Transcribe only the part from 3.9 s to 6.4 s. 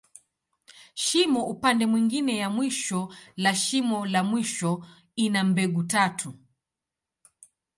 la mwisho, ina mbegu tatu.